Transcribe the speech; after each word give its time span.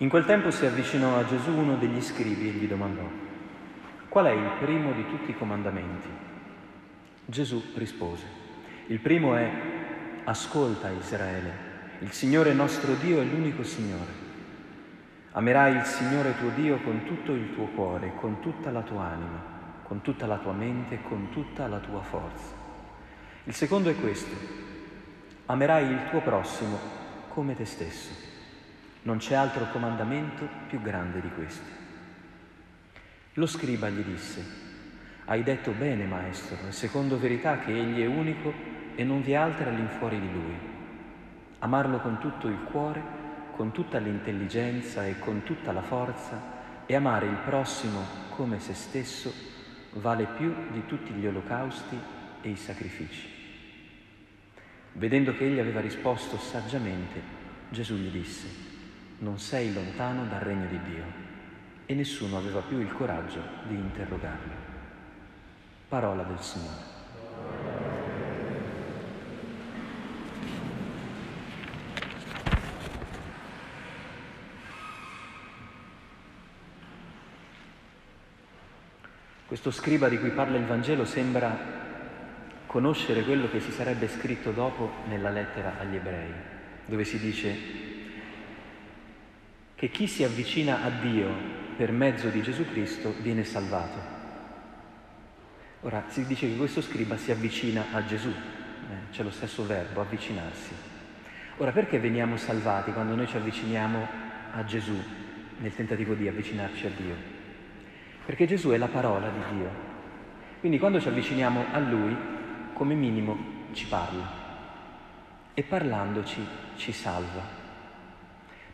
In 0.00 0.08
quel 0.08 0.24
tempo 0.24 0.52
si 0.52 0.64
avvicinò 0.64 1.18
a 1.18 1.26
Gesù 1.26 1.50
uno 1.50 1.74
degli 1.74 2.00
scribi 2.00 2.48
e 2.48 2.52
gli 2.52 2.68
domandò, 2.68 3.02
qual 4.08 4.26
è 4.26 4.30
il 4.30 4.50
primo 4.60 4.92
di 4.92 5.04
tutti 5.08 5.32
i 5.32 5.36
comandamenti? 5.36 6.06
Gesù 7.24 7.60
rispose, 7.74 8.24
il 8.86 9.00
primo 9.00 9.34
è, 9.34 9.50
ascolta 10.22 10.90
Israele, 10.90 11.50
il 11.98 12.12
Signore 12.12 12.52
nostro 12.52 12.94
Dio 12.94 13.20
è 13.20 13.24
l'unico 13.24 13.64
Signore. 13.64 14.26
Amerai 15.32 15.74
il 15.74 15.84
Signore 15.84 16.38
tuo 16.38 16.50
Dio 16.50 16.78
con 16.78 17.04
tutto 17.04 17.32
il 17.32 17.52
tuo 17.52 17.66
cuore, 17.66 18.12
con 18.20 18.38
tutta 18.38 18.70
la 18.70 18.82
tua 18.82 19.02
anima, 19.02 19.42
con 19.82 20.00
tutta 20.00 20.26
la 20.26 20.38
tua 20.38 20.52
mente 20.52 21.02
con 21.02 21.30
tutta 21.32 21.66
la 21.66 21.78
tua 21.78 22.02
forza. 22.02 22.54
Il 23.42 23.54
secondo 23.54 23.90
è 23.90 23.96
questo, 23.96 24.36
amerai 25.46 25.90
il 25.90 26.08
tuo 26.10 26.20
prossimo 26.20 26.78
come 27.30 27.56
te 27.56 27.64
stesso. 27.64 28.27
Non 29.08 29.16
c'è 29.16 29.34
altro 29.34 29.70
comandamento 29.72 30.46
più 30.66 30.82
grande 30.82 31.22
di 31.22 31.30
questi. 31.30 31.70
Lo 33.32 33.46
scriba 33.46 33.88
gli 33.88 34.02
disse, 34.02 34.44
hai 35.24 35.42
detto 35.42 35.70
bene, 35.70 36.04
maestro, 36.04 36.58
è 36.68 36.70
secondo 36.72 37.18
verità 37.18 37.58
che 37.58 37.74
egli 37.74 38.02
è 38.02 38.06
unico 38.06 38.52
e 38.94 39.04
non 39.04 39.22
vi 39.22 39.32
è 39.32 39.36
altra 39.36 39.70
all'infuori 39.70 40.20
di 40.20 40.30
lui. 40.30 40.58
Amarlo 41.60 42.00
con 42.00 42.18
tutto 42.18 42.48
il 42.48 42.58
cuore, 42.64 43.02
con 43.52 43.72
tutta 43.72 43.96
l'intelligenza 43.96 45.06
e 45.06 45.18
con 45.18 45.42
tutta 45.42 45.72
la 45.72 45.80
forza 45.80 46.84
e 46.84 46.94
amare 46.94 47.28
il 47.28 47.38
prossimo 47.46 48.04
come 48.36 48.60
se 48.60 48.74
stesso 48.74 49.32
vale 49.92 50.26
più 50.36 50.54
di 50.70 50.84
tutti 50.84 51.14
gli 51.14 51.26
olocausti 51.26 51.98
e 52.42 52.50
i 52.50 52.56
sacrifici. 52.56 53.26
Vedendo 54.92 55.34
che 55.34 55.46
egli 55.46 55.60
aveva 55.60 55.80
risposto 55.80 56.36
saggiamente, 56.36 57.22
Gesù 57.70 57.94
gli 57.94 58.10
disse, 58.10 58.67
non 59.18 59.38
sei 59.38 59.72
lontano 59.72 60.26
dal 60.26 60.40
regno 60.40 60.66
di 60.66 60.80
Dio. 60.82 61.26
E 61.86 61.94
nessuno 61.94 62.36
aveva 62.36 62.60
più 62.60 62.78
il 62.78 62.92
coraggio 62.92 63.42
di 63.66 63.74
interrogarlo. 63.74 64.66
Parola 65.88 66.22
del 66.22 66.40
Signore. 66.40 66.96
Questo 79.46 79.70
scriba 79.70 80.10
di 80.10 80.18
cui 80.18 80.30
parla 80.30 80.58
il 80.58 80.66
Vangelo 80.66 81.06
sembra 81.06 81.56
conoscere 82.66 83.24
quello 83.24 83.48
che 83.50 83.60
si 83.60 83.72
sarebbe 83.72 84.06
scritto 84.06 84.52
dopo 84.52 84.90
nella 85.08 85.30
lettera 85.30 85.76
agli 85.78 85.96
ebrei, 85.96 86.30
dove 86.84 87.04
si 87.04 87.18
dice 87.18 87.97
che 89.78 89.90
chi 89.90 90.08
si 90.08 90.24
avvicina 90.24 90.82
a 90.82 90.90
Dio 90.90 91.32
per 91.76 91.92
mezzo 91.92 92.30
di 92.30 92.42
Gesù 92.42 92.66
Cristo 92.68 93.14
viene 93.20 93.44
salvato. 93.44 94.16
Ora 95.82 96.02
si 96.08 96.26
dice 96.26 96.48
che 96.48 96.56
questo 96.56 96.82
scriba 96.82 97.16
si 97.16 97.30
avvicina 97.30 97.84
a 97.92 98.04
Gesù, 98.04 98.28
eh, 98.28 99.10
c'è 99.12 99.22
lo 99.22 99.30
stesso 99.30 99.64
verbo, 99.64 100.00
avvicinarsi. 100.00 100.74
Ora 101.58 101.70
perché 101.70 102.00
veniamo 102.00 102.36
salvati 102.36 102.90
quando 102.90 103.14
noi 103.14 103.28
ci 103.28 103.36
avviciniamo 103.36 104.08
a 104.50 104.64
Gesù 104.64 105.00
nel 105.58 105.72
tentativo 105.72 106.14
di 106.14 106.26
avvicinarci 106.26 106.86
a 106.86 106.90
Dio? 106.96 107.14
Perché 108.26 108.48
Gesù 108.48 108.70
è 108.70 108.78
la 108.78 108.88
parola 108.88 109.28
di 109.28 109.56
Dio. 109.56 109.70
Quindi 110.58 110.80
quando 110.80 111.00
ci 111.00 111.06
avviciniamo 111.06 111.66
a 111.70 111.78
Lui, 111.78 112.16
come 112.72 112.94
minimo 112.94 113.66
ci 113.74 113.86
parla 113.86 114.28
e 115.54 115.62
parlandoci 115.62 116.44
ci 116.74 116.90
salva. 116.90 117.57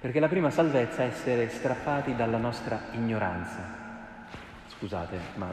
Perché 0.04 0.20
la 0.20 0.28
prima 0.28 0.50
salvezza 0.50 1.02
è 1.02 1.06
essere 1.06 1.48
strappati 1.48 2.14
dalla 2.14 2.36
nostra 2.36 2.88
ignoranza. 2.92 4.26
Scusate, 4.66 5.16
ma 5.36 5.50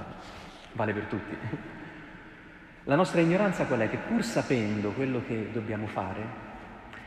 vale 0.73 0.91
per 0.91 1.03
tutti. 1.03 1.37
La 2.83 2.95
nostra 2.95 3.21
ignoranza 3.21 3.63
qual 3.63 3.79
è? 3.79 3.89
Che 3.89 3.95
pur 3.95 4.21
sapendo 4.25 4.91
quello 4.91 5.23
che 5.25 5.51
dobbiamo 5.53 5.87
fare, 5.87 6.21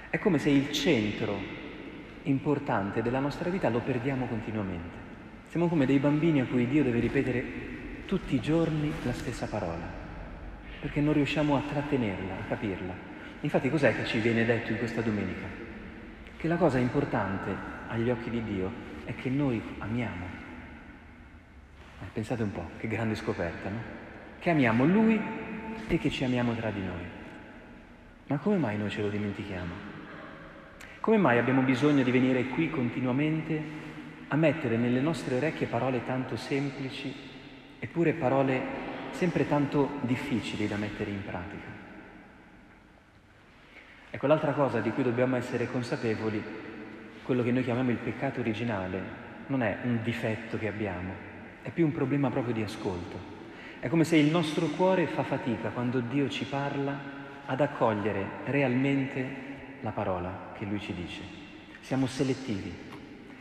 è 0.08 0.18
come 0.18 0.38
se 0.38 0.48
il 0.48 0.72
centro 0.72 1.38
importante 2.22 3.02
della 3.02 3.20
nostra 3.20 3.50
vita 3.50 3.68
lo 3.68 3.80
perdiamo 3.80 4.24
continuamente. 4.24 4.96
Siamo 5.48 5.68
come 5.68 5.84
dei 5.84 5.98
bambini 5.98 6.40
a 6.40 6.46
cui 6.46 6.66
Dio 6.66 6.82
deve 6.82 6.98
ripetere 6.98 7.44
tutti 8.06 8.36
i 8.36 8.40
giorni 8.40 8.90
la 9.02 9.12
stessa 9.12 9.44
parola, 9.48 9.84
perché 10.80 11.02
non 11.02 11.12
riusciamo 11.12 11.56
a 11.56 11.62
trattenerla, 11.70 12.36
a 12.40 12.48
capirla. 12.48 12.94
Infatti 13.42 13.68
cos'è 13.68 13.94
che 13.94 14.06
ci 14.06 14.20
viene 14.20 14.46
detto 14.46 14.72
in 14.72 14.78
questa 14.78 15.02
domenica? 15.02 15.63
Che 16.44 16.50
la 16.50 16.56
cosa 16.56 16.76
importante 16.76 17.56
agli 17.88 18.10
occhi 18.10 18.28
di 18.28 18.44
Dio 18.44 18.70
è 19.06 19.14
che 19.14 19.30
noi 19.30 19.62
amiamo. 19.78 20.26
Eh, 22.02 22.06
pensate 22.12 22.42
un 22.42 22.52
po', 22.52 22.68
che 22.76 22.86
grande 22.86 23.14
scoperta, 23.14 23.70
no? 23.70 23.78
Che 24.38 24.50
amiamo 24.50 24.84
Lui 24.84 25.18
e 25.88 25.96
che 25.96 26.10
ci 26.10 26.22
amiamo 26.22 26.54
tra 26.54 26.70
di 26.70 26.82
noi. 26.82 27.02
Ma 28.26 28.36
come 28.36 28.58
mai 28.58 28.76
noi 28.76 28.90
ce 28.90 29.00
lo 29.00 29.08
dimentichiamo? 29.08 29.72
Come 31.00 31.16
mai 31.16 31.38
abbiamo 31.38 31.62
bisogno 31.62 32.02
di 32.02 32.10
venire 32.10 32.44
qui 32.48 32.68
continuamente 32.68 33.62
a 34.28 34.36
mettere 34.36 34.76
nelle 34.76 35.00
nostre 35.00 35.36
orecchie 35.36 35.66
parole 35.66 36.04
tanto 36.04 36.36
semplici, 36.36 37.10
eppure 37.78 38.12
parole 38.12 38.60
sempre 39.12 39.48
tanto 39.48 39.92
difficili 40.02 40.68
da 40.68 40.76
mettere 40.76 41.08
in 41.08 41.24
pratica? 41.24 41.73
Ecco, 44.14 44.28
l'altra 44.28 44.52
cosa 44.52 44.78
di 44.78 44.92
cui 44.92 45.02
dobbiamo 45.02 45.34
essere 45.34 45.68
consapevoli, 45.68 46.40
quello 47.24 47.42
che 47.42 47.50
noi 47.50 47.64
chiamiamo 47.64 47.90
il 47.90 47.96
peccato 47.96 48.38
originale, 48.38 49.02
non 49.48 49.60
è 49.60 49.78
un 49.82 50.04
difetto 50.04 50.56
che 50.56 50.68
abbiamo, 50.68 51.12
è 51.62 51.70
più 51.70 51.84
un 51.84 51.90
problema 51.90 52.30
proprio 52.30 52.54
di 52.54 52.62
ascolto. 52.62 53.18
È 53.80 53.88
come 53.88 54.04
se 54.04 54.14
il 54.14 54.30
nostro 54.30 54.66
cuore 54.66 55.08
fa 55.08 55.24
fatica 55.24 55.70
quando 55.70 55.98
Dio 55.98 56.28
ci 56.28 56.44
parla 56.44 56.96
ad 57.44 57.60
accogliere 57.60 58.24
realmente 58.44 59.26
la 59.80 59.90
parola 59.90 60.52
che 60.56 60.64
Lui 60.64 60.78
ci 60.78 60.94
dice. 60.94 61.22
Siamo 61.80 62.06
selettivi, 62.06 62.72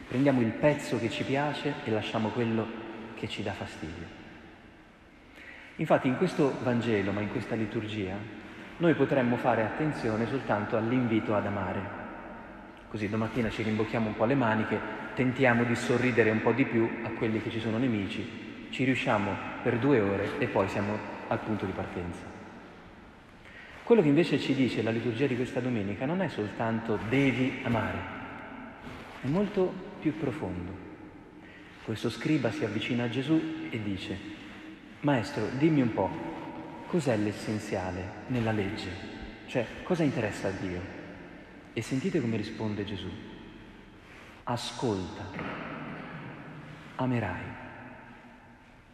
prendiamo 0.08 0.42
il 0.42 0.54
pezzo 0.54 0.98
che 0.98 1.12
ci 1.12 1.24
piace 1.24 1.72
e 1.84 1.92
lasciamo 1.92 2.30
quello 2.30 2.66
che 3.14 3.28
ci 3.30 3.44
dà 3.44 3.52
fastidio. 3.52 4.08
Infatti 5.76 6.08
in 6.08 6.18
questo 6.18 6.58
Vangelo, 6.64 7.12
ma 7.12 7.22
in 7.22 7.30
questa 7.30 7.54
liturgia, 7.54 8.42
noi 8.78 8.94
potremmo 8.94 9.38
fare 9.38 9.64
attenzione 9.64 10.28
soltanto 10.28 10.78
all'invito 10.78 11.36
ad 11.36 11.46
amare. 11.46 12.02
Così 12.90 13.10
domattina 13.10 13.50
ci 13.50 13.64
rimbocchiamo 13.64 14.08
un 14.08 14.16
po' 14.16 14.26
le 14.26 14.36
maniche, 14.36 14.80
tentiamo 15.16 15.64
di 15.64 15.76
sorridere 15.76 16.30
un 16.30 16.42
po' 16.42 16.52
di 16.52 16.66
più 16.66 16.88
a 17.04 17.10
quelli 17.10 17.42
che 17.42 17.50
ci 17.50 17.60
sono 17.60 17.78
nemici, 17.78 18.68
ci 18.70 18.84
riusciamo 18.84 19.32
per 19.62 19.78
due 19.78 20.00
ore 20.00 20.38
e 20.40 20.48
poi 20.48 20.68
siamo 20.68 20.98
al 21.28 21.40
punto 21.40 21.66
di 21.66 21.72
partenza. 21.72 22.22
Quello 23.84 24.02
che 24.02 24.08
invece 24.08 24.40
ci 24.40 24.54
dice 24.54 24.82
la 24.82 24.92
liturgia 24.92 25.28
di 25.28 25.36
questa 25.36 25.60
domenica 25.60 26.06
non 26.06 26.22
è 26.22 26.30
soltanto 26.30 27.00
devi 27.10 27.60
amare, 27.64 27.98
è 29.22 29.28
molto 29.28 29.74
più 30.00 30.18
profondo. 30.18 30.92
Questo 31.84 32.10
scriba 32.10 32.50
si 32.52 32.64
avvicina 32.64 33.04
a 33.04 33.10
Gesù 33.10 33.68
e 33.70 33.82
dice, 33.82 34.18
Maestro, 35.02 35.48
dimmi 35.58 35.82
un 35.82 35.94
po', 35.94 36.33
cos'è 36.94 37.18
l'essenziale 37.18 38.26
nella 38.28 38.52
legge? 38.52 38.92
Cioè, 39.48 39.66
cosa 39.82 40.04
interessa 40.04 40.50
a 40.50 40.52
Dio? 40.52 40.80
E 41.74 41.82
sentite 41.82 42.22
come 42.22 42.38
risponde 42.38 42.86
Gesù. 42.86 43.10
Ascolta, 44.44 45.26
amerai. 46.98 47.42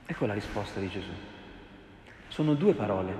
Ecco 0.06 0.26
la 0.26 0.34
risposta 0.34 0.80
di 0.80 0.88
Gesù. 0.88 1.12
Sono 2.30 2.54
due 2.54 2.74
parole, 2.74 3.14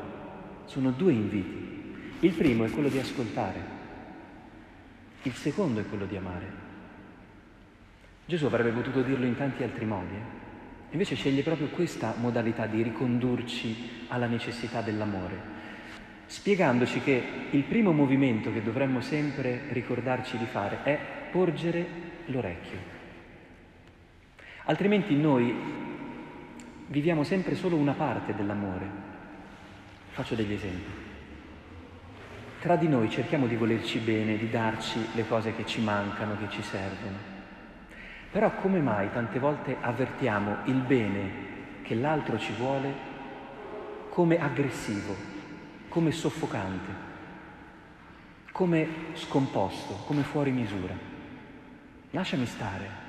sono 0.64 0.92
due 0.92 1.12
inviti. 1.12 2.18
Il 2.22 2.32
primo 2.32 2.64
è 2.64 2.70
quello 2.70 2.88
di 2.88 3.00
ascoltare, 3.00 3.62
il 5.24 5.34
secondo 5.34 5.82
è 5.82 5.90
quello 5.90 6.06
di 6.06 6.16
amare. 6.16 6.52
Gesù 8.26 8.46
avrebbe 8.46 8.72
potuto 8.72 9.02
dirlo 9.02 9.26
in 9.26 9.36
tanti 9.36 9.62
altri 9.62 9.84
modi. 9.84 10.16
Eh? 10.16 10.39
Invece 10.92 11.16
sceglie 11.16 11.44
proprio 11.44 11.68
questa 11.68 12.16
modalità 12.18 12.66
di 12.66 12.82
ricondurci 12.82 14.06
alla 14.08 14.26
necessità 14.26 14.82
dell'amore, 14.82 15.58
spiegandoci 16.26 17.02
che 17.02 17.24
il 17.52 17.64
primo 17.64 17.92
movimento 17.92 18.52
che 18.52 18.64
dovremmo 18.64 19.00
sempre 19.02 19.66
ricordarci 19.70 20.38
di 20.38 20.46
fare 20.46 20.84
è 20.84 21.00
porgere 21.32 21.86
l'orecchio. 22.26 22.78
Altrimenti 24.66 25.16
noi 25.16 25.56
viviamo 26.88 27.24
sempre 27.24 27.56
solo 27.56 27.76
una 27.76 27.94
parte 27.94 28.34
dell'amore. 28.34 29.08
Faccio 30.10 30.34
degli 30.36 30.54
esempi. 30.54 31.08
Tra 32.60 32.76
di 32.76 32.88
noi 32.88 33.10
cerchiamo 33.10 33.48
di 33.48 33.56
volerci 33.56 34.00
bene, 34.00 34.38
di 34.38 34.50
darci 34.50 35.00
le 35.14 35.28
cose 35.28 35.56
che 35.56 35.66
ci 35.66 35.82
mancano, 35.82 36.36
che 36.38 36.50
ci 36.50 36.62
servono. 36.62 37.29
Però 38.32 38.52
come 38.56 38.80
mai 38.80 39.12
tante 39.12 39.40
volte 39.40 39.78
avvertiamo 39.80 40.58
il 40.66 40.82
bene 40.82 41.48
che 41.82 41.96
l'altro 41.96 42.38
ci 42.38 42.54
vuole 42.54 43.08
come 44.10 44.40
aggressivo, 44.40 45.16
come 45.88 46.12
soffocante, 46.12 47.08
come 48.52 48.88
scomposto, 49.14 50.04
come 50.06 50.24
fuori 50.24 50.52
misura? 50.52 51.10
lasciami 52.12 52.46
stare. 52.46 53.08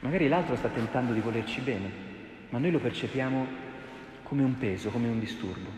Magari 0.00 0.28
l'altro 0.28 0.56
sta 0.56 0.68
tentando 0.68 1.12
di 1.12 1.20
volerci 1.20 1.60
bene, 1.60 1.90
ma 2.50 2.58
noi 2.58 2.70
lo 2.70 2.78
percepiamo 2.78 3.46
come 4.22 4.42
un 4.42 4.58
peso, 4.58 4.90
come 4.90 5.08
un 5.08 5.18
disturbo, 5.18 5.70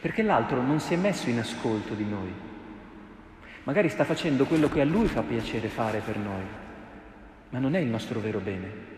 perché 0.00 0.22
l'altro 0.22 0.60
non 0.62 0.80
si 0.80 0.94
è 0.94 0.96
messo 0.96 1.30
in 1.30 1.38
ascolto 1.38 1.94
di 1.94 2.04
noi. 2.04 2.32
Magari 3.62 3.88
sta 3.88 4.04
facendo 4.04 4.44
quello 4.44 4.68
che 4.68 4.80
a 4.80 4.84
lui 4.84 5.06
fa 5.06 5.22
piacere 5.22 5.68
fare 5.68 6.00
per 6.00 6.16
noi, 6.18 6.44
ma 7.50 7.58
non 7.58 7.74
è 7.74 7.78
il 7.78 7.88
nostro 7.88 8.20
vero 8.20 8.40
bene. 8.40 8.94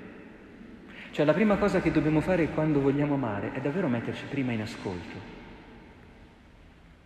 Cioè 1.10 1.24
la 1.24 1.34
prima 1.34 1.56
cosa 1.56 1.80
che 1.80 1.90
dobbiamo 1.90 2.20
fare 2.20 2.48
quando 2.50 2.80
vogliamo 2.80 3.14
amare 3.14 3.52
è 3.52 3.60
davvero 3.60 3.88
metterci 3.88 4.24
prima 4.28 4.52
in 4.52 4.60
ascolto 4.60 5.36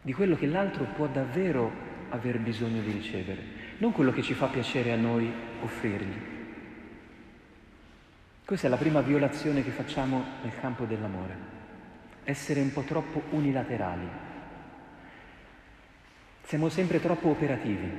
di 0.02 0.12
quello 0.12 0.34
che 0.36 0.46
l'altro 0.46 0.84
può 0.96 1.06
davvero 1.06 1.70
aver 2.10 2.40
bisogno 2.40 2.82
di 2.82 2.90
ricevere, 2.90 3.40
non 3.78 3.92
quello 3.92 4.12
che 4.12 4.22
ci 4.22 4.34
fa 4.34 4.46
piacere 4.48 4.92
a 4.92 4.96
noi 4.96 5.32
offrirgli. 5.62 6.30
Questa 8.44 8.66
è 8.66 8.70
la 8.70 8.76
prima 8.76 9.00
violazione 9.00 9.62
che 9.62 9.70
facciamo 9.70 10.24
nel 10.42 10.58
campo 10.60 10.84
dell'amore, 10.84 11.36
essere 12.24 12.60
un 12.60 12.72
po' 12.72 12.82
troppo 12.82 13.22
unilaterali. 13.30 14.08
Siamo 16.42 16.68
sempre 16.68 17.00
troppo 17.00 17.28
operativi 17.28 17.90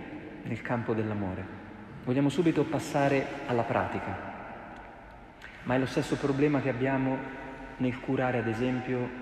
nel 0.44 0.62
campo 0.62 0.94
dell'amore, 0.94 1.62
vogliamo 2.04 2.30
subito 2.30 2.64
passare 2.64 3.26
alla 3.46 3.64
pratica, 3.64 4.32
ma 5.64 5.76
è 5.76 5.78
lo 5.78 5.86
stesso 5.86 6.16
problema 6.16 6.62
che 6.62 6.70
abbiamo 6.70 7.18
nel 7.78 8.00
curare, 8.00 8.40
ad 8.40 8.48
esempio, 8.48 9.22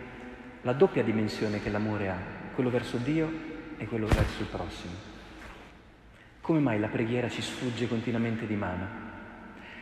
la 0.63 0.73
doppia 0.73 1.03
dimensione 1.03 1.61
che 1.61 1.69
l'amore 1.69 2.09
ha, 2.09 2.17
quello 2.53 2.69
verso 2.69 2.97
Dio 2.97 3.31
e 3.77 3.85
quello 3.85 4.07
verso 4.07 4.41
il 4.41 4.47
prossimo. 4.47 4.93
Come 6.41 6.59
mai 6.59 6.79
la 6.79 6.87
preghiera 6.87 7.29
ci 7.29 7.41
sfugge 7.41 7.87
continuamente 7.87 8.47
di 8.47 8.55
mano? 8.55 9.09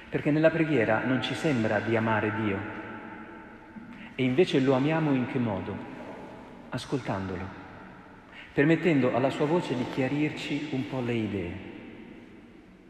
Perché 0.09 0.31
nella 0.31 0.49
preghiera 0.49 1.03
non 1.05 1.21
ci 1.21 1.33
sembra 1.33 1.79
di 1.79 1.95
amare 1.95 2.33
Dio 2.41 2.57
e 4.15 4.23
invece 4.23 4.59
lo 4.59 4.73
amiamo 4.73 5.13
in 5.13 5.27
che 5.27 5.39
modo? 5.39 5.87
Ascoltandolo, 6.69 7.47
permettendo 8.53 9.15
alla 9.15 9.29
sua 9.29 9.45
voce 9.45 9.75
di 9.75 9.85
chiarirci 9.93 10.69
un 10.71 10.89
po' 10.89 10.99
le 10.99 11.13
idee, 11.13 11.69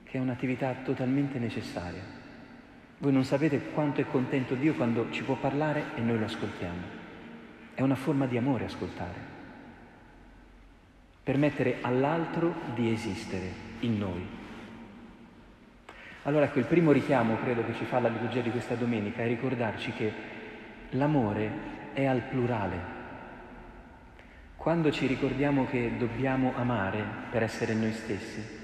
che 0.10 0.18
è 0.18 0.22
un'attività 0.22 0.74
totalmente 0.84 1.38
necessaria. 1.38 2.02
Voi 2.98 3.14
non 3.14 3.24
sapete 3.24 3.60
quanto 3.74 4.02
è 4.02 4.06
contento 4.08 4.56
Dio 4.56 4.74
quando 4.74 5.12
ci 5.12 5.24
può 5.24 5.36
parlare 5.36 5.92
e 5.96 6.02
noi 6.02 6.18
lo 6.18 6.26
ascoltiamo. 6.26 6.98
È 7.76 7.82
una 7.82 7.96
forma 7.96 8.26
di 8.26 8.36
amore 8.36 8.66
ascoltare. 8.66 9.38
Permettere 11.24 11.78
all'altro 11.82 12.56
di 12.74 12.92
esistere 12.92 13.52
in 13.82 14.00
noi. 14.00 14.26
Allora 16.24 16.46
ecco, 16.46 16.60
il 16.60 16.66
primo 16.66 16.92
richiamo, 16.92 17.38
credo, 17.38 17.64
che 17.64 17.76
ci 17.76 17.86
fa 17.86 18.00
la 18.00 18.10
liturgia 18.10 18.42
di 18.42 18.50
questa 18.50 18.76
domenica 18.76 19.22
è 19.22 19.28
ricordarci 19.28 19.92
che 19.94 20.12
l'amore 20.92 21.52
è 21.94 22.06
al 22.06 22.22
plurale. 22.22 22.98
Quando 24.56 24.92
ci 24.92 25.06
ricordiamo 25.06 25.68
che 25.68 25.94
dobbiamo 25.98 26.54
amare 26.56 27.04
per 27.30 27.44
essere 27.44 27.74
noi 27.76 27.94
stessi, 27.94 28.58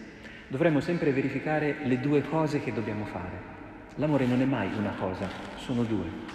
dovremmo 0.47 0.79
sempre 0.79 1.11
verificare 1.11 1.77
le 1.83 1.99
due 1.99 2.21
cose 2.21 2.61
che 2.61 2.73
dobbiamo 2.73 3.05
fare. 3.05 3.53
L'amore 3.95 4.25
non 4.25 4.41
è 4.41 4.45
mai 4.45 4.69
una 4.77 4.93
cosa, 4.97 5.27
sono 5.55 5.83
due. 5.83 6.33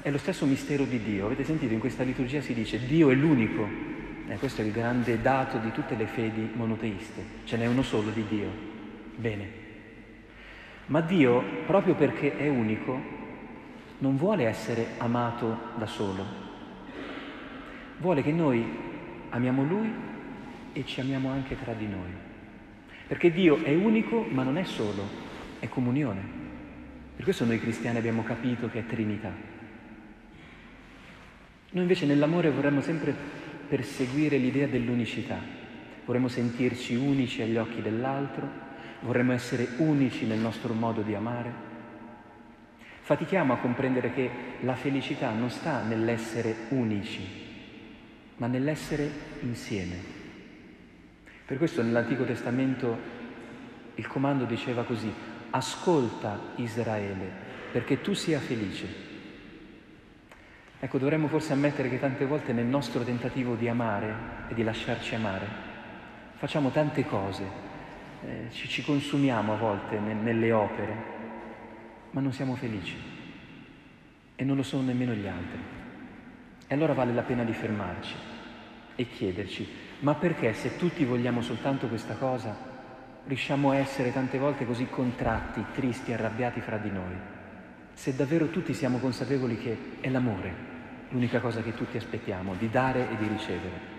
È 0.00 0.10
lo 0.10 0.18
stesso 0.18 0.46
mistero 0.46 0.84
di 0.84 1.02
Dio. 1.02 1.26
Avete 1.26 1.44
sentito 1.44 1.72
in 1.72 1.80
questa 1.80 2.02
liturgia 2.02 2.40
si 2.40 2.54
dice 2.54 2.84
Dio 2.86 3.10
è 3.10 3.14
l'unico. 3.14 3.66
Eh, 4.28 4.36
questo 4.36 4.60
è 4.60 4.64
il 4.64 4.72
grande 4.72 5.20
dato 5.20 5.58
di 5.58 5.72
tutte 5.72 5.96
le 5.96 6.06
fedi 6.06 6.50
monoteiste. 6.52 7.22
Ce 7.44 7.56
n'è 7.56 7.66
uno 7.66 7.82
solo 7.82 8.10
di 8.10 8.24
Dio. 8.28 8.48
Bene. 9.16 9.66
Ma 10.86 11.00
Dio, 11.00 11.42
proprio 11.66 11.94
perché 11.94 12.36
è 12.36 12.48
unico, 12.48 13.00
non 13.98 14.16
vuole 14.16 14.46
essere 14.46 14.86
amato 14.98 15.72
da 15.76 15.86
solo. 15.86 16.24
Vuole 17.98 18.22
che 18.22 18.32
noi 18.32 18.64
amiamo 19.30 19.64
Lui 19.64 19.92
e 20.78 20.84
ci 20.86 21.00
amiamo 21.00 21.28
anche 21.30 21.58
tra 21.58 21.72
di 21.72 21.88
noi. 21.88 22.10
Perché 23.08 23.32
Dio 23.32 23.64
è 23.64 23.74
unico, 23.74 24.24
ma 24.30 24.44
non 24.44 24.56
è 24.56 24.62
solo, 24.62 25.02
è 25.58 25.68
comunione. 25.68 26.20
Per 27.16 27.24
questo 27.24 27.44
noi 27.44 27.58
cristiani 27.58 27.98
abbiamo 27.98 28.22
capito 28.22 28.70
che 28.70 28.78
è 28.80 28.86
Trinità. 28.86 29.32
Noi 31.70 31.82
invece 31.82 32.06
nell'amore 32.06 32.50
vorremmo 32.50 32.80
sempre 32.80 33.12
perseguire 33.68 34.36
l'idea 34.36 34.68
dell'unicità, 34.68 35.40
vorremmo 36.04 36.28
sentirci 36.28 36.94
unici 36.94 37.42
agli 37.42 37.56
occhi 37.56 37.82
dell'altro, 37.82 38.48
vorremmo 39.00 39.32
essere 39.32 39.66
unici 39.78 40.26
nel 40.26 40.38
nostro 40.38 40.74
modo 40.74 41.02
di 41.02 41.14
amare. 41.14 41.66
Fatichiamo 43.00 43.52
a 43.52 43.58
comprendere 43.58 44.12
che 44.12 44.30
la 44.60 44.76
felicità 44.76 45.32
non 45.32 45.50
sta 45.50 45.82
nell'essere 45.82 46.54
unici, 46.68 47.20
ma 48.36 48.46
nell'essere 48.46 49.10
insieme. 49.40 50.17
Per 51.48 51.56
questo 51.56 51.80
nell'Antico 51.80 52.24
Testamento 52.24 52.98
il 53.94 54.06
comando 54.06 54.44
diceva 54.44 54.84
così, 54.84 55.10
ascolta 55.48 56.38
Israele 56.56 57.30
perché 57.72 58.02
tu 58.02 58.12
sia 58.12 58.38
felice. 58.38 58.86
Ecco, 60.78 60.98
dovremmo 60.98 61.26
forse 61.26 61.54
ammettere 61.54 61.88
che 61.88 61.98
tante 61.98 62.26
volte 62.26 62.52
nel 62.52 62.66
nostro 62.66 63.02
tentativo 63.02 63.54
di 63.54 63.66
amare 63.66 64.14
e 64.48 64.54
di 64.54 64.62
lasciarci 64.62 65.14
amare, 65.14 65.46
facciamo 66.34 66.68
tante 66.68 67.06
cose, 67.06 67.44
eh, 68.26 68.48
ci, 68.50 68.68
ci, 68.68 68.82
consumiamo 68.82 69.54
a 69.54 69.56
volte 69.56 69.98
ne, 69.98 70.12
nelle 70.12 70.52
opere, 70.52 70.96
ma 72.10 72.20
non 72.20 72.34
siamo 72.34 72.56
felici 72.56 72.94
e 74.36 74.44
non 74.44 74.54
lo 74.54 74.62
sono 74.62 74.82
nemmeno 74.82 75.14
gli 75.14 75.26
altri. 75.26 75.60
E 76.66 76.74
allora 76.74 76.92
vale 76.92 77.14
la 77.14 77.22
pena 77.22 77.42
di 77.42 77.54
fermarci 77.54 78.14
e 78.96 79.08
chiederci, 79.08 79.87
ma 80.00 80.14
perché 80.14 80.54
se 80.54 80.76
tutti 80.76 81.04
vogliamo 81.04 81.42
soltanto 81.42 81.88
questa 81.88 82.14
cosa, 82.14 82.56
riusciamo 83.26 83.70
a 83.70 83.76
essere 83.76 84.12
tante 84.12 84.38
volte 84.38 84.64
così 84.64 84.86
contratti, 84.86 85.64
tristi, 85.74 86.12
arrabbiati 86.12 86.60
fra 86.60 86.78
di 86.78 86.90
noi, 86.90 87.14
se 87.94 88.14
davvero 88.14 88.48
tutti 88.48 88.74
siamo 88.74 88.98
consapevoli 88.98 89.58
che 89.58 89.76
è 90.00 90.08
l'amore 90.08 90.68
l'unica 91.10 91.40
cosa 91.40 91.62
che 91.62 91.74
tutti 91.74 91.96
aspettiamo, 91.96 92.54
di 92.54 92.68
dare 92.68 93.10
e 93.10 93.16
di 93.16 93.26
ricevere. 93.26 93.96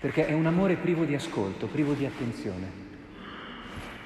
Perché 0.00 0.26
è 0.26 0.32
un 0.32 0.46
amore 0.46 0.76
privo 0.76 1.04
di 1.04 1.14
ascolto, 1.14 1.66
privo 1.66 1.94
di 1.94 2.04
attenzione. 2.04 2.86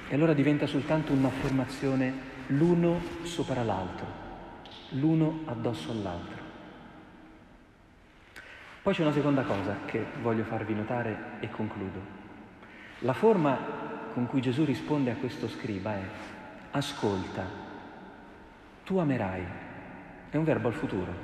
E 0.09 0.14
allora 0.14 0.33
diventa 0.33 0.67
soltanto 0.67 1.12
un'affermazione 1.12 2.31
l'uno 2.49 3.00
sopra 3.23 3.62
l'altro, 3.62 4.07
l'uno 4.91 5.41
addosso 5.47 5.91
all'altro. 5.91 6.42
Poi 8.83 8.93
c'è 8.93 9.03
una 9.03 9.12
seconda 9.12 9.43
cosa 9.43 9.77
che 9.87 10.05
voglio 10.23 10.43
farvi 10.43 10.75
notare 10.75 11.17
e 11.39 11.49
concludo. 11.51 12.01
La 13.01 13.12
forma 13.12 13.57
con 14.12 14.27
cui 14.27 14.41
Gesù 14.41 14.65
risponde 14.65 15.12
a 15.12 15.15
questo 15.15 15.49
scriba 15.49 15.95
è 15.95 16.03
ascolta, 16.73 17.47
tu 18.83 18.99
amerai. 18.99 19.45
È 20.31 20.37
un 20.37 20.43
verbo 20.43 20.67
al 20.67 20.75
futuro. 20.75 21.15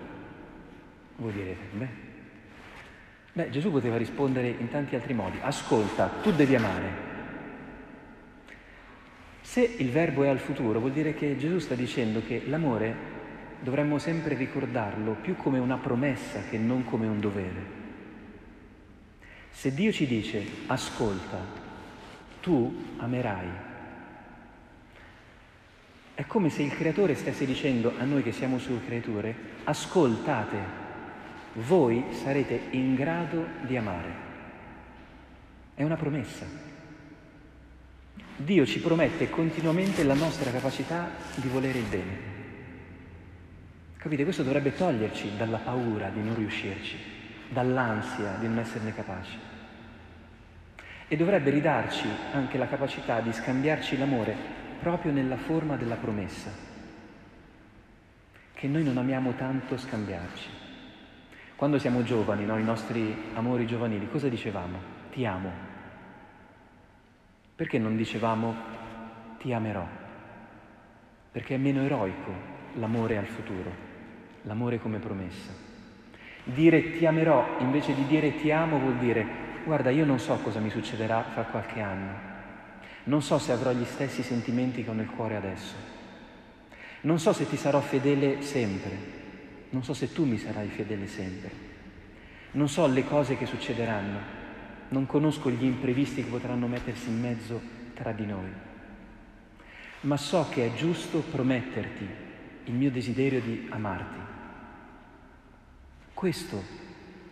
Voi 1.17 1.33
direte, 1.33 1.65
beh, 1.73 1.89
beh, 3.33 3.51
Gesù 3.51 3.73
poteva 3.73 3.97
rispondere 3.97 4.49
in 4.49 4.69
tanti 4.69 4.95
altri 4.95 5.15
modi. 5.15 5.39
Ascolta, 5.43 6.07
tu 6.23 6.31
devi 6.31 6.55
amare. 6.55 7.07
Se 9.41 9.63
il 9.63 9.91
verbo 9.91 10.23
è 10.23 10.29
al 10.29 10.39
futuro, 10.39 10.79
vuol 10.79 10.93
dire 10.93 11.13
che 11.15 11.37
Gesù 11.37 11.59
sta 11.59 11.75
dicendo 11.75 12.23
che 12.25 12.45
l'amore 12.47 13.17
dovremmo 13.61 13.99
sempre 13.99 14.35
ricordarlo 14.35 15.17
più 15.21 15.37
come 15.37 15.59
una 15.59 15.77
promessa 15.77 16.41
che 16.49 16.59
non 16.59 16.85
come 16.85 17.07
un 17.07 17.21
dovere. 17.21 17.77
Se 19.51 19.75
Dio 19.75 19.91
ci 19.93 20.07
dice 20.07 20.45
ascolta, 20.67 21.39
tu 22.41 22.93
amerai. 22.99 23.49
È 26.15 26.27
come 26.27 26.51
se 26.51 26.63
il 26.63 26.75
creatore 26.75 27.15
stesse 27.15 27.45
dicendo 27.45 27.95
a 27.99 28.05
noi 28.05 28.23
che 28.23 28.33
siamo 28.33 28.59
sue 28.59 28.85
creature, 28.85 29.35
ascoltate, 29.65 30.57
voi 31.55 32.05
sarete 32.13 32.69
in 32.71 32.95
grado 32.95 33.47
di 33.63 33.77
amare. 33.77 34.27
È 35.75 35.83
una 35.83 35.97
promessa. 35.97 36.45
Dio 38.37 38.65
ci 38.65 38.81
promette 38.81 39.29
continuamente 39.29 40.05
la 40.05 40.15
nostra 40.15 40.53
capacità 40.53 41.11
di 41.35 41.49
volere 41.49 41.79
il 41.79 41.87
bene. 41.87 42.38
Capite? 43.99 44.23
Questo 44.25 44.43
dovrebbe 44.43 44.75
toglierci 44.75 45.37
dalla 45.37 45.59
paura 45.59 46.09
di 46.09 46.23
non 46.23 46.35
riuscirci, 46.37 46.97
dall'ansia 47.51 48.37
di 48.39 48.47
non 48.47 48.59
esserne 48.59 48.95
capaci 48.95 49.39
e 51.09 51.17
dovrebbe 51.17 51.49
ridarci 51.51 52.07
anche 52.33 52.59
la 52.59 52.69
capacità 52.69 53.21
di 53.21 53.33
scambiarci 53.33 53.97
l'amore 53.97 54.37
proprio 54.79 55.11
nella 55.11 55.39
forma 55.39 55.77
della 55.77 55.97
promessa, 55.97 56.51
che 58.53 58.69
noi 58.69 58.85
non 58.85 58.99
amiamo 58.99 59.33
tanto 59.33 59.79
scambiarci. 59.79 60.49
Quando 61.57 61.79
siamo 61.79 62.03
giovani, 62.03 62.45
no, 62.45 62.59
i 62.59 62.63
nostri 62.63 63.31
amori 63.35 63.67
giovanili, 63.67 64.09
cosa 64.09 64.29
dicevamo? 64.29 64.79
Ti 65.11 65.25
amo. 65.25 65.51
Perché 67.57 67.79
non 67.79 67.97
dicevamo 67.97 68.55
ti 69.39 69.53
amerò? 69.53 69.87
Perché 71.33 71.55
è 71.55 71.59
meno 71.59 71.83
eroico 71.83 72.33
l'amore 72.75 73.17
al 73.17 73.27
futuro, 73.27 73.88
l'amore 74.49 74.81
come 74.81 74.99
promessa. 74.99 75.53
Dire 76.43 76.97
ti 76.97 77.05
amerò 77.05 77.59
invece 77.61 77.95
di 77.95 78.07
dire 78.07 78.35
ti 78.35 78.51
amo 78.51 78.79
vuol 78.79 78.97
dire 78.97 79.47
guarda 79.65 79.91
io 79.91 80.07
non 80.07 80.19
so 80.19 80.35
cosa 80.37 80.59
mi 80.61 80.71
succederà 80.71 81.23
fra 81.23 81.43
qualche 81.43 81.81
anno, 81.81 82.13
non 83.05 83.21
so 83.21 83.39
se 83.39 83.53
avrò 83.53 83.71
gli 83.73 83.85
stessi 83.85 84.23
sentimenti 84.23 84.83
che 84.83 84.89
ho 84.89 84.95
nel 84.95 85.11
cuore 85.11 85.37
adesso, 85.37 85.75
non 87.03 87.19
so 87.19 87.35
se 87.35 87.47
ti 87.47 87.57
sarò 87.59 87.81
fedele 87.81 88.41
sempre, 88.41 88.97
non 89.71 89.85
so 89.85 89.93
se 89.93 90.11
tu 90.11 90.25
mi 90.25 90.39
sarai 90.39 90.69
fedele 90.69 91.07
sempre, 91.07 91.51
non 92.53 92.71
so 92.71 92.87
le 92.87 93.05
cose 93.05 93.37
che 93.37 93.45
succederanno, 93.45 94.19
non 94.89 95.05
conosco 95.05 95.51
gli 95.51 95.65
imprevisti 95.65 96.25
che 96.25 96.31
potranno 96.31 96.67
mettersi 96.67 97.11
in 97.11 97.21
mezzo 97.21 97.61
tra 97.93 98.13
di 98.13 98.25
noi, 98.25 98.49
ma 100.01 100.17
so 100.17 100.47
che 100.49 100.65
è 100.65 100.75
giusto 100.75 101.19
prometterti 101.19 102.09
il 102.65 102.75
mio 102.75 102.91
desiderio 102.91 103.41
di 103.43 103.67
amarti. 103.69 104.37
Questo 106.19 106.61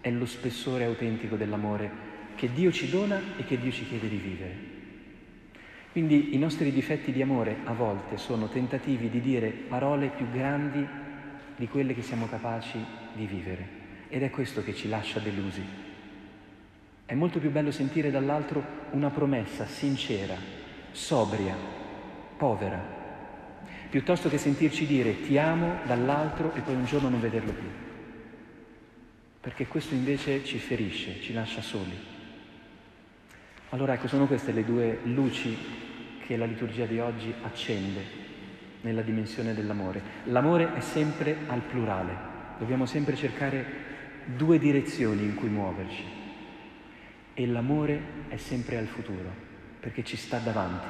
è 0.01 0.13
lo 0.13 0.27
spessore 0.27 0.85
autentico 0.85 1.35
dell'amore 1.35 1.91
che 2.37 2.53
Dio 2.53 2.71
ci 2.71 2.89
dona 2.89 3.21
e 3.37 3.45
che 3.45 3.59
Dio 3.59 3.73
ci 3.73 3.85
chiede 3.85 4.09
di 4.09 4.17
vivere. 4.17 4.55
Quindi 5.91 6.37
i 6.37 6.39
nostri 6.39 6.71
difetti 6.71 7.11
di 7.11 7.21
amore 7.21 7.57
a 7.65 7.73
volte 7.73 8.17
sono 8.17 8.49
tentativi 8.49 9.11
di 9.11 9.21
dire 9.21 9.49
parole 9.49 10.13
più 10.15 10.31
grandi 10.31 10.87
di 11.57 11.67
quelle 11.67 11.95
che 11.95 12.03
siamo 12.03 12.29
capaci 12.29 12.79
di 13.13 13.27
vivere 13.27 13.69
ed 14.09 14.23
è 14.23 14.31
questo 14.31 14.63
che 14.63 14.73
ci 14.73 14.89
lascia 14.89 15.19
delusi. 15.19 15.65
È 17.07 17.15
molto 17.15 17.41
più 17.41 17.51
bello 17.51 17.73
sentire 17.73 18.13
dall'altro 18.13 18.65
una 18.93 19.11
promessa 19.11 19.67
sincera, 19.67 20.37
sobria, 20.93 21.57
povera, 22.37 22.81
piuttosto 23.91 24.29
che 24.29 24.39
sentirci 24.39 24.87
dire 24.87 25.23
ti 25.23 25.37
amo 25.39 25.79
dall'altro 25.87 26.55
e 26.55 26.61
poi 26.61 26.77
un 26.77 26.85
giorno 26.85 27.09
non 27.09 27.21
vederlo 27.21 27.51
più. 27.51 27.87
Perché 29.47 29.69
questo 29.69 29.95
invece 29.95 30.45
ci 30.45 30.59
ferisce, 30.59 31.21
ci 31.21 31.33
lascia 31.33 31.63
soli. 31.63 31.97
Allora 33.69 33.93
ecco, 33.93 34.09
sono 34.09 34.27
queste 34.27 34.51
le 34.51 34.65
due 34.65 34.99
luci 35.05 35.57
che 36.27 36.37
la 36.37 36.47
liturgia 36.47 36.85
di 36.85 36.99
oggi 36.99 37.33
accende 37.43 38.03
nella 38.81 39.03
dimensione 39.03 39.55
dell'amore. 39.55 40.03
L'amore 40.25 40.75
è 40.75 40.81
sempre 40.81 41.37
al 41.47 41.61
plurale, 41.61 42.13
dobbiamo 42.59 42.87
sempre 42.87 43.15
cercare 43.15 43.65
due 44.25 44.59
direzioni 44.59 45.23
in 45.23 45.37
cui 45.37 45.49
muoverci 45.49 46.03
e 47.33 47.47
l'amore 47.47 48.01
è 48.27 48.39
sempre 48.39 48.79
al 48.79 48.87
futuro, 48.87 49.33
perché 49.79 50.03
ci 50.03 50.17
sta 50.17 50.39
davanti. 50.39 50.89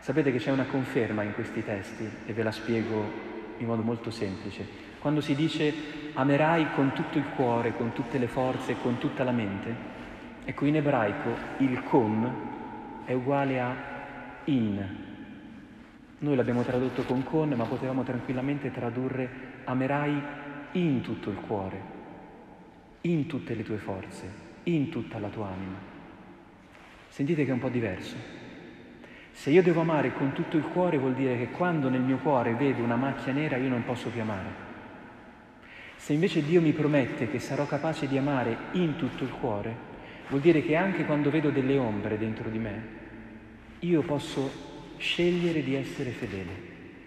Sapete 0.00 0.32
che 0.32 0.38
c'è 0.38 0.50
una 0.50 0.66
conferma 0.66 1.22
in 1.22 1.32
questi 1.32 1.64
testi 1.64 2.10
e 2.26 2.32
ve 2.32 2.42
la 2.42 2.50
spiego 2.50 3.25
in 3.58 3.66
modo 3.66 3.82
molto 3.82 4.10
semplice. 4.10 4.66
Quando 4.98 5.20
si 5.20 5.34
dice 5.34 5.72
amerai 6.14 6.72
con 6.74 6.92
tutto 6.92 7.18
il 7.18 7.26
cuore, 7.36 7.76
con 7.76 7.92
tutte 7.92 8.18
le 8.18 8.26
forze, 8.26 8.76
con 8.82 8.98
tutta 8.98 9.24
la 9.24 9.32
mente, 9.32 9.74
ecco 10.44 10.64
in 10.64 10.76
ebraico 10.76 11.30
il 11.58 11.82
con 11.84 12.34
è 13.04 13.12
uguale 13.12 13.60
a 13.60 13.74
in. 14.44 15.04
Noi 16.18 16.34
l'abbiamo 16.34 16.62
tradotto 16.62 17.02
con 17.02 17.22
con, 17.22 17.50
ma 17.50 17.64
potevamo 17.64 18.02
tranquillamente 18.02 18.70
tradurre 18.70 19.28
amerai 19.64 20.22
in 20.72 21.00
tutto 21.02 21.30
il 21.30 21.36
cuore, 21.36 21.80
in 23.02 23.26
tutte 23.26 23.54
le 23.54 23.62
tue 23.62 23.76
forze, 23.76 24.30
in 24.64 24.88
tutta 24.88 25.18
la 25.18 25.28
tua 25.28 25.48
anima. 25.48 25.78
Sentite 27.08 27.44
che 27.44 27.50
è 27.50 27.52
un 27.52 27.60
po' 27.60 27.68
diverso. 27.68 28.35
Se 29.46 29.52
io 29.52 29.62
devo 29.62 29.82
amare 29.82 30.12
con 30.12 30.32
tutto 30.32 30.56
il 30.56 30.64
cuore 30.64 30.98
vuol 30.98 31.14
dire 31.14 31.38
che 31.38 31.52
quando 31.52 31.88
nel 31.88 32.00
mio 32.00 32.16
cuore 32.16 32.54
vedo 32.54 32.82
una 32.82 32.96
macchia 32.96 33.32
nera 33.32 33.56
io 33.56 33.68
non 33.68 33.84
posso 33.84 34.08
più 34.08 34.20
amare. 34.20 34.48
Se 35.94 36.12
invece 36.12 36.42
Dio 36.42 36.60
mi 36.60 36.72
promette 36.72 37.30
che 37.30 37.38
sarò 37.38 37.64
capace 37.64 38.08
di 38.08 38.18
amare 38.18 38.56
in 38.72 38.96
tutto 38.96 39.22
il 39.22 39.30
cuore, 39.30 39.72
vuol 40.30 40.40
dire 40.40 40.62
che 40.62 40.74
anche 40.74 41.04
quando 41.04 41.30
vedo 41.30 41.50
delle 41.50 41.78
ombre 41.78 42.18
dentro 42.18 42.50
di 42.50 42.58
me, 42.58 42.82
io 43.78 44.02
posso 44.02 44.50
scegliere 44.96 45.62
di 45.62 45.76
essere 45.76 46.10
fedele, 46.10 46.52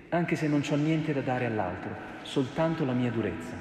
anche 0.07 0.37
se 0.37 0.47
non 0.47 0.63
ho 0.65 0.75
niente 0.75 1.11
da 1.11 1.19
dare 1.19 1.45
all'altro, 1.45 1.93
soltanto 2.21 2.85
la 2.85 2.93
mia 2.93 3.11
durezza. 3.11 3.57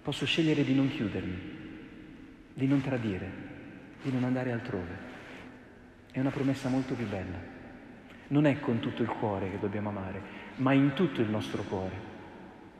Posso 0.00 0.24
scegliere 0.26 0.62
di 0.62 0.76
non 0.76 0.88
chiudermi, 0.90 1.38
di 2.54 2.68
non 2.68 2.80
tradire, 2.80 3.28
di 4.00 4.12
non 4.12 4.22
andare 4.22 4.52
altrove. 4.52 4.96
È 6.12 6.20
una 6.20 6.30
promessa 6.30 6.68
molto 6.68 6.94
più 6.94 7.08
bella. 7.08 7.53
Non 8.28 8.46
è 8.46 8.58
con 8.60 8.80
tutto 8.80 9.02
il 9.02 9.08
cuore 9.08 9.50
che 9.50 9.58
dobbiamo 9.58 9.90
amare, 9.90 10.20
ma 10.56 10.72
in 10.72 10.94
tutto 10.94 11.20
il 11.20 11.28
nostro 11.28 11.62
cuore, 11.62 12.12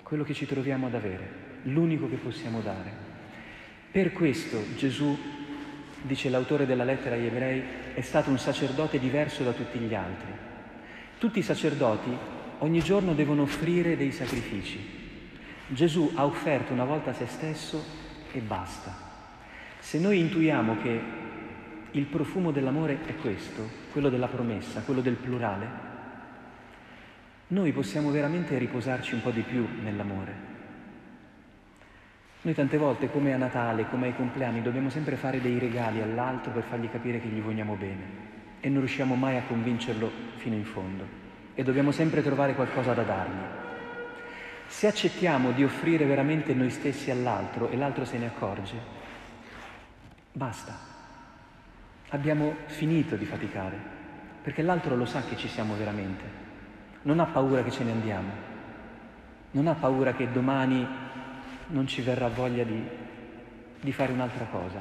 quello 0.03 0.25
che 0.25 0.35
ci 0.35 0.47
troviamo 0.47 0.87
ad 0.87 0.95
avere, 0.95 1.29
l'unico 1.65 2.09
che 2.09 2.17
possiamo 2.17 2.61
dare. 2.61 2.93
Per 3.91 4.13
questo 4.13 4.59
Gesù, 4.77 5.17
dice 6.03 6.29
l'autore 6.29 6.67
della 6.67 6.85
lettera 6.85 7.15
agli 7.15 7.27
ebrei, 7.27 7.63
è 7.95 8.01
stato 8.01 8.31
un 8.31 8.39
sacerdote 8.39 8.99
diverso 8.99 9.45
da 9.45 9.53
tutti 9.53 9.79
gli 9.79 9.95
altri. 9.95 10.33
Tutti 11.19 11.39
i 11.39 11.43
sacerdoti 11.43 12.11
ogni 12.59 12.81
giorno 12.81 13.15
devono 13.15 13.43
offrire 13.43 13.97
dei 13.97 14.13
sacrifici. 14.13 15.03
Gesù 15.69 16.13
ha 16.15 16.25
offerto 16.25 16.73
una 16.73 16.85
volta 16.85 17.13
se 17.13 17.27
stesso 17.27 17.83
e 18.33 18.41
basta. 18.41 19.13
Se 19.79 19.99
noi 19.99 20.19
intuiamo 20.19 20.77
che 20.83 21.01
il 21.95 22.07
profumo 22.07 22.51
dell'amore 22.51 23.01
è 23.07 23.17
questo, 23.17 23.69
quello 23.93 24.09
della 24.09 24.29
promessa, 24.29 24.83
quello 24.83 25.01
del 25.01 25.15
plurale, 25.15 25.93
noi 27.49 27.73
possiamo 27.73 28.11
veramente 28.11 28.59
riposarci 28.59 29.15
un 29.15 29.23
po' 29.23 29.31
di 29.31 29.43
più 29.43 29.67
nell'amore. 29.83 30.53
Noi 32.43 32.55
tante 32.55 32.77
volte, 32.77 33.11
come 33.11 33.33
a 33.33 33.37
Natale, 33.37 33.89
come 33.89 34.07
ai 34.07 34.17
compleanni, 34.17 34.61
dobbiamo 34.61 34.91
sempre 34.91 35.17
fare 35.17 35.41
dei 35.41 35.59
regali 35.59 36.03
all'altro 36.03 36.53
per 36.53 36.65
fargli 36.65 36.91
capire 36.91 37.21
che 37.21 37.29
gli 37.29 37.41
vogliamo 37.41 37.75
bene 37.75 38.23
e 38.61 38.69
non 38.69 38.81
riusciamo 38.81 39.15
mai 39.15 39.37
a 39.37 39.45
convincerlo 39.47 40.11
fino 40.37 40.55
in 40.55 40.65
fondo 40.65 41.07
e 41.55 41.63
dobbiamo 41.63 41.91
sempre 41.91 42.23
trovare 42.23 42.55
qualcosa 42.55 42.93
da 42.93 43.03
dargli. 43.03 43.63
Se 44.67 44.87
accettiamo 44.87 45.53
di 45.53 45.65
offrire 45.65 46.05
veramente 46.05 46.55
noi 46.55 46.71
stessi 46.71 47.11
all'altro 47.11 47.69
e 47.69 47.77
l'altro 47.77 48.05
se 48.05 48.19
ne 48.19 48.27
accorge, 48.27 49.03
Basta. 50.37 50.94
Abbiamo 52.15 52.55
finito 52.67 53.17
di 53.17 53.25
faticare, 53.25 53.77
perché 54.41 54.63
l'altro 54.63 54.95
lo 54.95 55.05
sa 55.05 55.25
che 55.25 55.37
ci 55.37 55.49
siamo 55.49 55.75
veramente. 55.75 56.23
Non 57.03 57.19
ha 57.19 57.25
paura 57.25 57.65
che 57.65 57.73
ce 57.73 57.83
ne 57.83 57.91
andiamo. 57.91 58.31
Non 59.51 59.67
ha 59.67 59.75
paura 59.75 60.15
che 60.15 60.31
domani 60.31 60.87
non 61.67 61.89
ci 61.89 62.03
verrà 62.03 62.29
voglia 62.29 62.63
di, 62.63 62.81
di 63.81 63.91
fare 63.91 64.13
un'altra 64.13 64.45
cosa. 64.45 64.81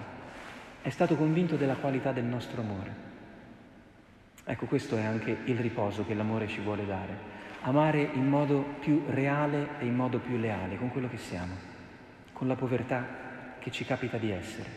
È 0.79 0.89
stato 0.91 1.15
convinto 1.15 1.55
della 1.55 1.73
qualità 1.73 2.11
del 2.11 2.23
nostro 2.23 2.61
amore. 2.61 2.95
Ecco, 4.43 4.67
questo 4.67 4.95
è 4.97 5.03
anche 5.03 5.35
il 5.45 5.57
riposo 5.57 6.05
che 6.05 6.13
l'amore 6.13 6.47
ci 6.47 6.61
vuole 6.61 6.85
dare. 6.85 7.17
Amare 7.61 8.11
in 8.13 8.27
modo 8.27 8.75
più 8.79 9.05
reale 9.07 9.69
e 9.79 9.87
in 9.87 9.95
modo 9.95 10.19
più 10.19 10.37
leale 10.37 10.77
con 10.77 10.91
quello 10.91 11.09
che 11.09 11.17
siamo, 11.17 11.55
con 12.31 12.47
la 12.47 12.55
povertà 12.55 13.55
che 13.57 13.71
ci 13.71 13.85
capita 13.85 14.17
di 14.17 14.29
essere. 14.29 14.69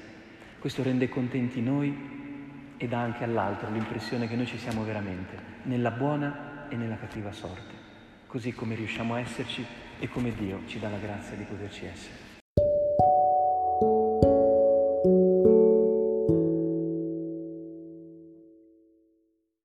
Questo 0.58 0.82
rende 0.82 1.10
contenti 1.10 1.60
noi 1.60 2.24
e 2.76 2.88
dà 2.88 3.00
anche 3.00 3.24
all'altro 3.24 3.70
l'impressione 3.70 4.28
che 4.28 4.36
noi 4.36 4.46
ci 4.46 4.58
siamo 4.58 4.84
veramente, 4.84 5.38
nella 5.62 5.90
buona 5.90 6.68
e 6.68 6.76
nella 6.76 6.96
cattiva 6.96 7.32
sorte, 7.32 7.74
così 8.26 8.52
come 8.52 8.74
riusciamo 8.74 9.14
a 9.14 9.20
esserci 9.20 9.64
e 9.98 10.08
come 10.08 10.34
Dio 10.34 10.62
ci 10.66 10.78
dà 10.78 10.88
la 10.88 10.98
grazia 10.98 11.36
di 11.36 11.44
poterci 11.44 11.86
essere. 11.86 12.25